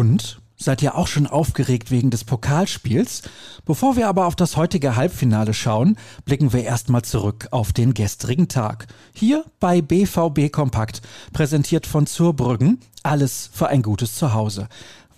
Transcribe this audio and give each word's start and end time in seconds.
Und? 0.00 0.40
Seid 0.56 0.80
ihr 0.82 0.94
auch 0.94 1.06
schon 1.06 1.26
aufgeregt 1.26 1.90
wegen 1.90 2.08
des 2.08 2.24
Pokalspiels? 2.24 3.20
Bevor 3.66 3.96
wir 3.96 4.08
aber 4.08 4.24
auf 4.24 4.34
das 4.34 4.56
heutige 4.56 4.96
Halbfinale 4.96 5.52
schauen, 5.52 5.98
blicken 6.24 6.54
wir 6.54 6.64
erstmal 6.64 7.02
zurück 7.02 7.48
auf 7.50 7.74
den 7.74 7.92
gestrigen 7.92 8.48
Tag. 8.48 8.86
Hier 9.12 9.44
bei 9.60 9.82
BVB 9.82 10.50
Kompakt, 10.50 11.02
präsentiert 11.34 11.86
von 11.86 12.06
Zurbrüggen, 12.06 12.80
alles 13.02 13.50
für 13.52 13.68
ein 13.68 13.82
gutes 13.82 14.14
Zuhause. 14.14 14.68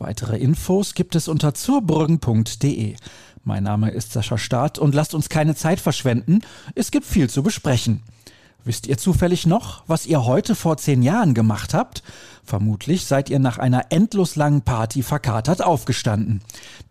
Weitere 0.00 0.37
Infos 0.37 0.95
gibt 0.95 1.14
es 1.14 1.28
unter 1.28 1.55
zurbrüggen.de. 1.55 2.96
Mein 3.45 3.62
Name 3.62 3.92
ist 3.92 4.12
Sascha 4.12 4.37
Staat 4.37 4.80
und 4.80 4.96
lasst 4.96 5.14
uns 5.14 5.28
keine 5.28 5.55
Zeit 5.55 5.78
verschwenden, 5.78 6.41
es 6.74 6.91
gibt 6.91 7.06
viel 7.06 7.30
zu 7.30 7.45
besprechen. 7.45 8.02
Wisst 8.65 8.87
ihr 8.87 8.97
zufällig 8.97 9.47
noch, 9.47 9.83
was 9.89 10.07
ihr 10.07 10.25
heute 10.25 10.55
vor 10.55 10.77
zehn 10.77 11.02
Jahren 11.02 11.34
gemacht 11.34 11.75
habt? 11.75 12.02
Vermutlich 12.45 13.07
seid 13.07 13.29
ihr 13.29 13.41
nach 13.41 13.59
einer 13.59 13.87
endlos 13.91 14.37
langen 14.37 14.62
Party 14.62 15.02
verkatert 15.02 15.62
aufgestanden. 15.62 16.43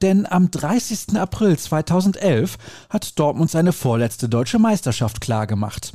Denn 0.01 0.25
am 0.25 0.51
30. 0.51 1.17
April 1.17 1.57
2011 1.57 2.57
hat 2.89 3.17
Dortmund 3.17 3.51
seine 3.51 3.71
vorletzte 3.71 4.27
deutsche 4.27 4.59
Meisterschaft 4.59 5.21
klargemacht. 5.21 5.93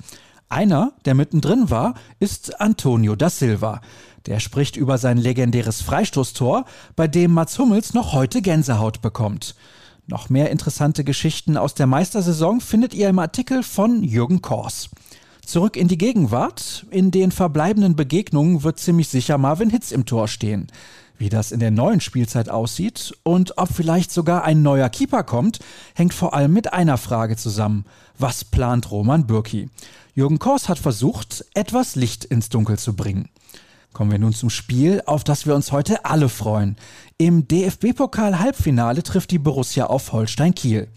Einer, 0.49 0.93
der 1.05 1.15
mittendrin 1.15 1.69
war, 1.69 1.95
ist 2.21 2.61
Antonio 2.61 3.17
da 3.17 3.29
Silva. 3.29 3.81
Der 4.27 4.41
spricht 4.41 4.77
über 4.77 4.97
sein 4.97 5.19
legendäres 5.19 5.83
Freistoßtor, 5.83 6.65
bei 6.95 7.07
dem 7.07 7.33
Mats 7.33 7.59
Hummels 7.59 7.93
noch 7.95 8.13
heute 8.13 8.41
Gänsehaut 8.41 9.03
bekommt. 9.03 9.57
Noch 10.07 10.31
mehr 10.31 10.51
interessante 10.51 11.05
Geschichten 11.05 11.57
aus 11.57 11.75
der 11.75 11.87
Meistersaison 11.87 12.61
findet 12.61 12.95
ihr 12.95 13.09
im 13.09 13.19
Artikel 13.19 13.63
von 13.63 14.03
Jürgen 14.03 14.41
Kors. 14.41 14.89
Zurück 15.47 15.77
in 15.77 15.87
die 15.87 15.97
Gegenwart. 15.97 16.87
In 16.91 17.13
den 17.13 17.31
verbleibenden 17.31 17.95
Begegnungen 17.95 18.65
wird 18.65 18.81
ziemlich 18.81 19.07
sicher 19.07 19.39
Marvin 19.39 19.71
Hitz 19.71 19.93
im 19.93 20.05
Tor 20.05 20.27
stehen. 20.27 20.67
Wie 21.19 21.29
das 21.29 21.53
in 21.53 21.61
der 21.61 21.71
neuen 21.71 22.01
Spielzeit 22.01 22.49
aussieht 22.49 23.15
und 23.23 23.57
ob 23.57 23.69
vielleicht 23.73 24.11
sogar 24.11 24.43
ein 24.43 24.63
neuer 24.63 24.89
Keeper 24.89 25.23
kommt, 25.23 25.61
hängt 25.95 26.15
vor 26.15 26.35
allem 26.35 26.53
mit 26.53 26.73
einer 26.73 26.99
Frage 26.99 27.37
zusammen. 27.37 27.85
Was 28.19 28.45
plant 28.45 28.91
Roman 28.91 29.29
Bürki? 29.29 29.71
Jürgen 30.17 30.41
Kors 30.41 30.69
hat 30.69 30.81
versucht, 30.81 31.45
etwas 31.55 31.95
Licht 31.95 32.25
ins 32.25 32.49
Dunkel 32.49 32.77
zu 32.77 32.97
bringen. 32.97 33.29
Kommen 33.93 34.11
wir 34.11 34.19
nun 34.19 34.35
zum 34.35 34.51
Spiel, 34.51 35.01
auf 35.07 35.23
das 35.23 35.47
wir 35.47 35.55
uns 35.55 35.71
heute 35.71 36.05
alle 36.05 36.29
freuen. 36.29 36.77
Im 37.19 37.47
DFB-Pokal-Halbfinale 37.47 39.05
trifft 39.05 39.31
die 39.31 39.39
Borussia 39.39 39.87
auf 39.87 40.11
Holstein 40.13 40.57
Kiel. 40.57 40.89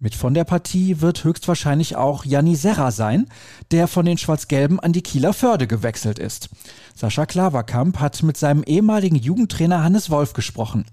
Mit 0.00 0.14
von 0.14 0.32
der 0.32 0.44
Partie 0.44 1.00
wird 1.00 1.24
höchstwahrscheinlich 1.24 1.96
auch 1.96 2.24
Janni 2.24 2.54
Serra 2.54 2.92
sein, 2.92 3.26
der 3.72 3.88
von 3.88 4.06
den 4.06 4.16
Schwarz-Gelben 4.16 4.78
an 4.78 4.92
die 4.92 5.02
Kieler 5.02 5.32
Förde 5.32 5.66
gewechselt 5.66 6.20
ist. 6.20 6.50
Sascha 6.94 7.26
Klaverkamp 7.26 7.98
hat 7.98 8.22
mit 8.22 8.36
seinem 8.36 8.62
ehemaligen 8.62 9.16
Jugendtrainer 9.16 9.82
Hannes 9.82 10.08
Wolf 10.08 10.34
gesprochen. 10.34 10.84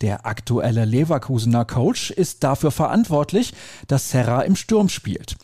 Der 0.00 0.24
aktuelle 0.24 0.86
Leverkusener 0.86 1.66
Coach 1.66 2.10
ist 2.10 2.44
dafür 2.44 2.70
verantwortlich, 2.70 3.52
dass 3.88 4.08
Serra 4.08 4.40
im 4.40 4.56
Sturm 4.56 4.88
spielt. 4.88 5.36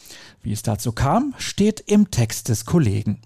Wie 0.42 0.52
es 0.52 0.62
dazu 0.62 0.92
kam, 0.92 1.34
steht 1.36 1.80
im 1.80 2.10
Text 2.10 2.48
des 2.48 2.64
Kollegen. 2.64 3.20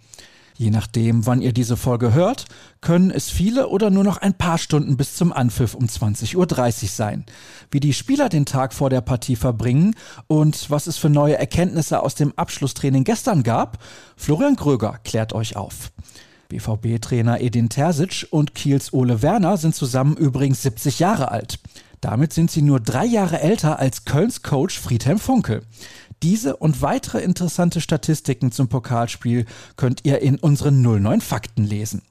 Je 0.58 0.70
nachdem, 0.70 1.26
wann 1.26 1.42
ihr 1.42 1.52
diese 1.52 1.76
Folge 1.76 2.14
hört, 2.14 2.46
können 2.80 3.10
es 3.10 3.28
viele 3.28 3.68
oder 3.68 3.90
nur 3.90 4.04
noch 4.04 4.16
ein 4.16 4.32
paar 4.32 4.56
Stunden 4.56 4.96
bis 4.96 5.14
zum 5.14 5.32
Anpfiff 5.32 5.74
um 5.74 5.84
20.30 5.84 6.36
Uhr 6.36 6.88
sein. 6.88 7.26
Wie 7.70 7.80
die 7.80 7.92
Spieler 7.92 8.30
den 8.30 8.46
Tag 8.46 8.72
vor 8.72 8.88
der 8.88 9.02
Partie 9.02 9.36
verbringen 9.36 9.94
und 10.28 10.70
was 10.70 10.86
es 10.86 10.96
für 10.96 11.10
neue 11.10 11.36
Erkenntnisse 11.36 12.02
aus 12.02 12.14
dem 12.14 12.32
Abschlusstraining 12.36 13.04
gestern 13.04 13.42
gab, 13.42 13.78
Florian 14.16 14.56
Gröger 14.56 14.98
klärt 15.04 15.34
euch 15.34 15.56
auf. 15.56 15.92
BVB-Trainer 16.48 17.40
Edin 17.40 17.68
Terzic 17.68 18.26
und 18.30 18.54
Kiels 18.54 18.92
Ole 18.94 19.20
Werner 19.20 19.58
sind 19.58 19.74
zusammen 19.74 20.16
übrigens 20.16 20.62
70 20.62 21.00
Jahre 21.00 21.30
alt. 21.32 21.58
Damit 22.00 22.32
sind 22.32 22.50
sie 22.50 22.62
nur 22.62 22.78
drei 22.78 23.04
Jahre 23.04 23.40
älter 23.40 23.78
als 23.78 24.04
Kölns 24.04 24.42
Coach 24.42 24.78
Friedhelm 24.78 25.18
Funkel. 25.18 25.62
Diese 26.22 26.56
und 26.56 26.82
weitere 26.82 27.20
interessante 27.20 27.80
Statistiken 27.80 28.52
zum 28.52 28.68
Pokalspiel 28.68 29.44
könnt 29.76 30.00
ihr 30.04 30.20
in 30.20 30.38
unseren 30.38 30.80
09 30.80 31.20
Fakten 31.20 31.64
lesen. 31.64 32.02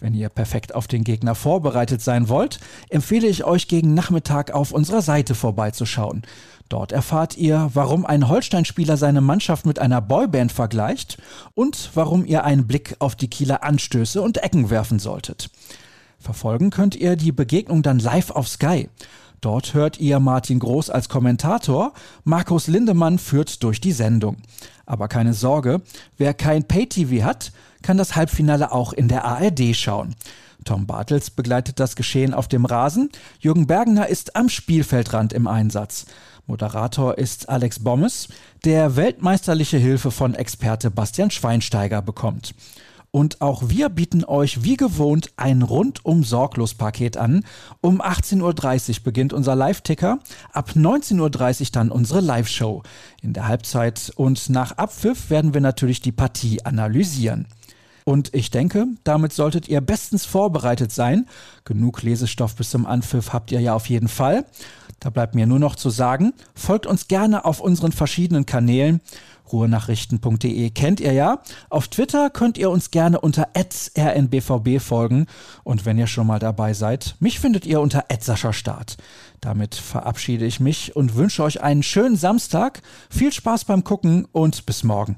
Wenn 0.00 0.14
ihr 0.14 0.30
perfekt 0.30 0.74
auf 0.74 0.86
den 0.88 1.04
Gegner 1.04 1.34
vorbereitet 1.34 2.00
sein 2.00 2.28
wollt, 2.28 2.58
empfehle 2.88 3.28
ich 3.28 3.44
euch 3.44 3.68
gegen 3.68 3.92
Nachmittag 3.92 4.50
auf 4.50 4.72
unserer 4.72 5.02
Seite 5.02 5.34
vorbeizuschauen. 5.34 6.22
Dort 6.70 6.92
erfahrt 6.92 7.36
ihr, 7.36 7.70
warum 7.74 8.06
ein 8.06 8.28
Holstein-Spieler 8.28 8.96
seine 8.96 9.20
Mannschaft 9.20 9.66
mit 9.66 9.78
einer 9.78 10.00
Boyband 10.00 10.52
vergleicht 10.52 11.18
und 11.54 11.90
warum 11.94 12.24
ihr 12.24 12.44
einen 12.44 12.66
Blick 12.66 12.96
auf 13.00 13.14
die 13.14 13.28
Kieler 13.28 13.62
Anstöße 13.62 14.22
und 14.22 14.38
Ecken 14.38 14.70
werfen 14.70 14.98
solltet. 14.98 15.50
Verfolgen 16.18 16.70
könnt 16.70 16.94
ihr 16.94 17.16
die 17.16 17.32
Begegnung 17.32 17.82
dann 17.82 17.98
live 17.98 18.30
auf 18.30 18.48
Sky. 18.48 18.88
Dort 19.40 19.72
hört 19.72 19.98
ihr 19.98 20.20
Martin 20.20 20.58
Groß 20.58 20.90
als 20.90 21.08
Kommentator, 21.08 21.94
Markus 22.24 22.66
Lindemann 22.66 23.18
führt 23.18 23.62
durch 23.62 23.80
die 23.80 23.92
Sendung. 23.92 24.36
Aber 24.84 25.08
keine 25.08 25.32
Sorge, 25.32 25.80
wer 26.18 26.34
kein 26.34 26.64
Pay-TV 26.64 27.24
hat, 27.24 27.52
kann 27.82 27.96
das 27.96 28.16
Halbfinale 28.16 28.72
auch 28.72 28.92
in 28.92 29.08
der 29.08 29.24
ARD 29.24 29.74
schauen. 29.74 30.14
Tom 30.64 30.86
Bartels 30.86 31.30
begleitet 31.30 31.80
das 31.80 31.96
Geschehen 31.96 32.34
auf 32.34 32.48
dem 32.48 32.66
Rasen, 32.66 33.08
Jürgen 33.38 33.66
Bergner 33.66 34.08
ist 34.08 34.36
am 34.36 34.50
Spielfeldrand 34.50 35.32
im 35.32 35.46
Einsatz. 35.46 36.04
Moderator 36.46 37.16
ist 37.16 37.48
Alex 37.48 37.78
Bommes, 37.78 38.28
der 38.64 38.96
weltmeisterliche 38.96 39.78
Hilfe 39.78 40.10
von 40.10 40.34
Experte 40.34 40.90
Bastian 40.90 41.30
Schweinsteiger 41.30 42.02
bekommt. 42.02 42.54
Und 43.12 43.40
auch 43.40 43.68
wir 43.68 43.88
bieten 43.88 44.24
euch 44.24 44.62
wie 44.62 44.76
gewohnt 44.76 45.32
ein 45.36 45.62
rundum 45.62 46.22
sorglos 46.22 46.74
Paket 46.74 47.16
an. 47.16 47.44
Um 47.80 48.00
18.30 48.00 48.98
Uhr 48.98 49.04
beginnt 49.04 49.32
unser 49.32 49.56
Live-Ticker, 49.56 50.20
ab 50.52 50.70
19.30 50.76 51.60
Uhr 51.60 51.66
dann 51.72 51.90
unsere 51.90 52.20
Live-Show. 52.20 52.82
In 53.20 53.32
der 53.32 53.48
Halbzeit 53.48 54.12
und 54.14 54.48
nach 54.50 54.72
Abpfiff 54.72 55.28
werden 55.28 55.54
wir 55.54 55.60
natürlich 55.60 56.00
die 56.00 56.12
Partie 56.12 56.64
analysieren. 56.64 57.46
Und 58.04 58.32
ich 58.34 58.50
denke, 58.50 58.86
damit 59.04 59.32
solltet 59.32 59.68
ihr 59.68 59.80
bestens 59.80 60.24
vorbereitet 60.24 60.92
sein. 60.92 61.26
Genug 61.64 62.02
Lesestoff 62.02 62.56
bis 62.56 62.70
zum 62.70 62.86
Anpfiff 62.86 63.32
habt 63.32 63.52
ihr 63.52 63.60
ja 63.60 63.74
auf 63.74 63.88
jeden 63.88 64.08
Fall. 64.08 64.46
Da 65.00 65.10
bleibt 65.10 65.34
mir 65.34 65.46
nur 65.46 65.58
noch 65.58 65.76
zu 65.76 65.90
sagen, 65.90 66.32
folgt 66.54 66.86
uns 66.86 67.08
gerne 67.08 67.44
auf 67.44 67.60
unseren 67.60 67.92
verschiedenen 67.92 68.46
Kanälen 68.46 69.00
ruhenachrichten.de 69.52 70.70
kennt 70.70 71.00
ihr 71.00 71.12
ja. 71.12 71.42
Auf 71.68 71.88
Twitter 71.88 72.30
könnt 72.30 72.58
ihr 72.58 72.70
uns 72.70 72.90
gerne 72.90 73.20
unter 73.20 73.48
rnbvb 73.56 74.80
folgen. 74.80 75.26
Und 75.64 75.84
wenn 75.84 75.98
ihr 75.98 76.06
schon 76.06 76.26
mal 76.26 76.38
dabei 76.38 76.74
seid, 76.74 77.16
mich 77.20 77.40
findet 77.40 77.66
ihr 77.66 77.80
unter 77.80 78.04
Start. 78.52 78.96
Damit 79.40 79.74
verabschiede 79.74 80.44
ich 80.44 80.60
mich 80.60 80.96
und 80.96 81.14
wünsche 81.14 81.42
euch 81.42 81.62
einen 81.62 81.82
schönen 81.82 82.16
Samstag. 82.16 82.82
Viel 83.08 83.32
Spaß 83.32 83.64
beim 83.64 83.84
Gucken 83.84 84.26
und 84.32 84.66
bis 84.66 84.84
morgen. 84.84 85.16